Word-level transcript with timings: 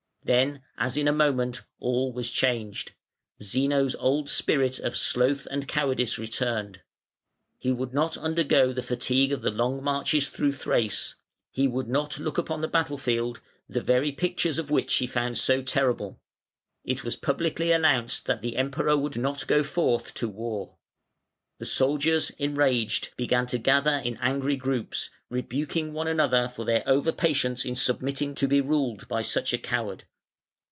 Then, 0.23 0.61
as 0.77 0.97
in 0.97 1.07
a 1.07 1.11
moment, 1.11 1.63
all 1.79 2.13
was 2.13 2.29
changed. 2.29 2.91
Zeno's 3.41 3.95
old 3.95 4.29
spirit 4.29 4.77
of 4.77 4.95
sloth 4.95 5.47
and 5.49 5.67
cowardice 5.67 6.19
returned. 6.19 6.81
He 7.57 7.71
would 7.71 7.91
not 7.91 8.17
undergo 8.19 8.71
the 8.71 8.83
fatigue 8.83 9.31
of 9.31 9.41
the 9.41 9.49
long 9.49 9.83
marches 9.83 10.29
through 10.29 10.51
Thrace, 10.51 11.15
he 11.49 11.67
would 11.67 11.87
not 11.87 12.19
look 12.19 12.37
upon 12.37 12.61
the 12.61 12.67
battle 12.67 12.99
field, 12.99 13.41
the 13.67 13.81
very 13.81 14.11
pictures 14.11 14.59
of 14.59 14.69
which 14.69 14.93
he 14.93 15.07
found 15.07 15.39
so 15.39 15.63
terrible; 15.63 16.21
it 16.83 17.03
was 17.03 17.15
publicly 17.15 17.71
announced 17.71 18.27
that 18.27 18.43
the 18.43 18.57
Emperor 18.57 18.95
would 18.95 19.17
not 19.17 19.47
go 19.47 19.63
forth 19.63 20.13
to 20.13 20.29
war. 20.29 20.77
The 21.57 21.65
soldiers, 21.65 22.29
enraged, 22.37 23.15
began 23.17 23.47
to 23.47 23.57
gather 23.57 23.99
in 24.05 24.17
angry 24.17 24.55
groups, 24.55 25.09
rebuking 25.31 25.93
one 25.93 26.07
another 26.07 26.47
for 26.47 26.63
their 26.63 26.83
over 26.85 27.11
patience 27.11 27.65
in 27.65 27.75
submitting 27.75 28.35
to 28.35 28.47
be 28.47 28.61
ruled 28.61 29.07
by 29.07 29.23
such 29.23 29.51
a 29.51 29.57
coward. 29.57 30.03